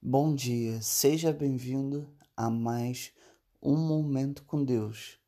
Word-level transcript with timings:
Bom 0.00 0.34
dia, 0.34 0.80
seja 0.82 1.32
bem-vindo 1.32 2.08
a 2.36 2.48
mais 2.48 3.12
um 3.60 3.76
Momento 3.76 4.44
com 4.44 4.62
Deus, 4.62 5.18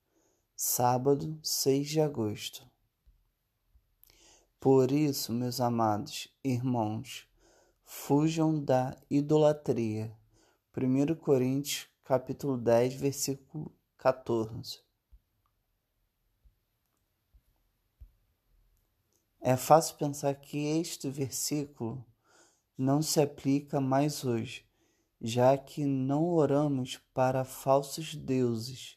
sábado 0.54 1.40
6 1.42 1.88
de 1.88 2.00
agosto. 2.00 2.70
Por 4.60 4.92
isso, 4.92 5.32
meus 5.32 5.60
amados 5.60 6.28
irmãos, 6.44 7.26
fujam 7.82 8.62
da 8.62 8.96
idolatria. 9.10 10.16
1 10.76 11.14
Coríntios, 11.16 11.88
capítulo 12.04 12.56
10, 12.56 12.94
versículo 12.94 13.74
14. 13.96 14.80
É 19.40 19.56
fácil 19.56 19.96
pensar 19.96 20.34
que 20.34 20.58
este 20.78 21.08
versículo 21.10 22.04
não 22.78 23.02
se 23.02 23.20
aplica 23.20 23.80
mais 23.80 24.24
hoje, 24.24 24.64
já 25.20 25.58
que 25.58 25.84
não 25.84 26.28
oramos 26.28 26.96
para 27.12 27.44
falsos 27.44 28.14
deuses, 28.14 28.96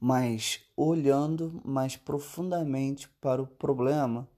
mas 0.00 0.60
olhando 0.76 1.62
mais 1.64 1.96
profundamente 1.96 3.08
para 3.20 3.40
o 3.40 3.46
problema, 3.46 4.28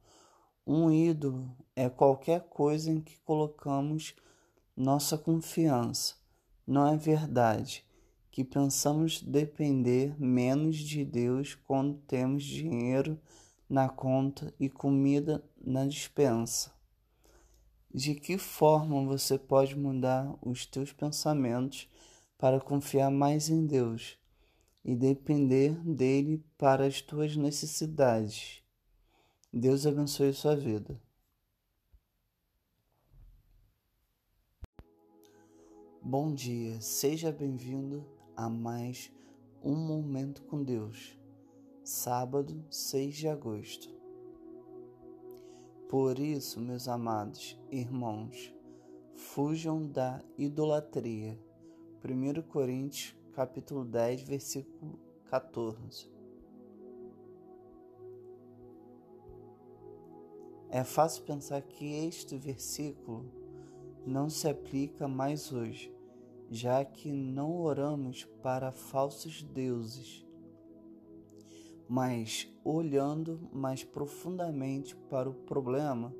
um 0.66 0.90
ídolo 0.90 1.50
é 1.74 1.88
qualquer 1.88 2.42
coisa 2.42 2.90
em 2.90 3.00
que 3.00 3.18
colocamos 3.20 4.14
nossa 4.76 5.16
confiança. 5.16 6.16
Não 6.66 6.86
é 6.86 6.96
verdade 6.98 7.82
que 8.30 8.44
pensamos 8.44 9.22
depender 9.22 10.14
menos 10.20 10.76
de 10.76 11.02
Deus 11.02 11.54
quando 11.54 11.98
temos 12.06 12.44
dinheiro 12.44 13.18
na 13.68 13.88
conta 13.88 14.54
e 14.60 14.68
comida 14.68 15.42
na 15.58 15.86
dispensa. 15.86 16.79
De 17.92 18.14
que 18.14 18.38
forma 18.38 19.04
você 19.04 19.36
pode 19.36 19.76
mudar 19.76 20.32
os 20.40 20.64
teus 20.64 20.92
pensamentos 20.92 21.88
para 22.38 22.60
confiar 22.60 23.10
mais 23.10 23.48
em 23.48 23.66
Deus 23.66 24.16
e 24.84 24.94
depender 24.94 25.74
dele 25.84 26.44
para 26.56 26.86
as 26.86 27.02
tuas 27.02 27.36
necessidades? 27.36 28.62
Deus 29.52 29.86
abençoe 29.86 30.32
sua 30.32 30.54
vida. 30.54 31.02
Bom 36.00 36.32
dia, 36.32 36.80
seja 36.80 37.32
bem-vindo 37.32 38.06
a 38.36 38.48
mais 38.48 39.12
um 39.64 39.74
Momento 39.74 40.42
com 40.42 40.62
Deus, 40.62 41.18
sábado 41.82 42.64
6 42.70 43.16
de 43.16 43.28
agosto. 43.28 43.99
Por 45.90 46.20
isso, 46.20 46.60
meus 46.60 46.86
amados 46.86 47.60
irmãos, 47.68 48.54
fujam 49.12 49.84
da 49.88 50.22
idolatria. 50.38 51.36
1 52.04 52.42
Coríntios, 52.42 53.16
capítulo 53.32 53.84
10, 53.84 54.22
versículo 54.22 55.00
14. 55.24 56.08
É 60.68 60.84
fácil 60.84 61.24
pensar 61.24 61.60
que 61.62 62.06
este 62.06 62.38
versículo 62.38 63.28
não 64.06 64.30
se 64.30 64.48
aplica 64.48 65.08
mais 65.08 65.52
hoje, 65.52 65.92
já 66.48 66.84
que 66.84 67.10
não 67.10 67.56
oramos 67.56 68.22
para 68.40 68.70
falsos 68.70 69.42
deuses 69.42 70.24
mas 71.90 72.48
olhando 72.64 73.50
mais 73.52 73.82
profundamente 73.82 74.94
para 74.94 75.28
o 75.28 75.34
problema, 75.34 76.14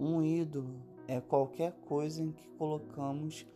um 0.00 0.22
ídolo 0.22 0.80
é 1.06 1.20
qualquer 1.20 1.72
coisa 1.86 2.22
em 2.22 2.32
que 2.32 2.48
colocamos 2.56 3.46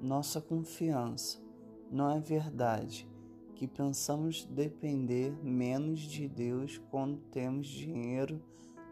nossa 0.00 0.40
confiança. 0.40 1.42
Não 1.90 2.10
é 2.10 2.18
verdade 2.18 3.06
que 3.54 3.68
pensamos 3.68 4.46
depender 4.46 5.30
menos 5.42 6.00
de 6.00 6.26
Deus 6.26 6.80
quando 6.90 7.18
temos 7.30 7.66
dinheiro 7.66 8.42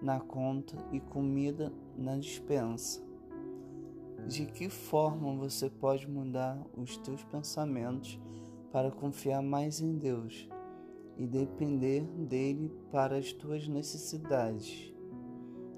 na 0.02 0.20
conta 0.20 0.76
e 0.92 1.00
comida 1.00 1.72
na 1.96 2.18
dispensa. 2.18 3.02
De 4.28 4.44
que 4.44 4.68
forma 4.68 5.34
você 5.34 5.70
pode 5.70 6.06
mudar 6.06 6.62
os 6.76 6.98
teus 6.98 7.24
pensamentos 7.24 8.20
para 8.70 8.90
confiar 8.90 9.40
mais 9.40 9.80
em 9.80 9.96
Deus? 9.96 10.46
E 11.18 11.26
depender 11.26 12.02
dele 12.02 12.72
para 12.90 13.16
as 13.16 13.32
tuas 13.32 13.66
necessidades. 13.68 14.92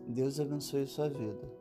Deus 0.07 0.41
abençoe 0.41 0.87
sua 0.87 1.09
vida. 1.09 1.58